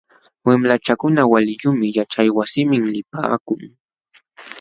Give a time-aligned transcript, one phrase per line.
[0.45, 3.61] Wamlachakuna waliyuqmi yaćhaywasiman lipaakun.